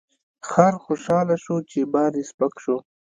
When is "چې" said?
1.69-1.79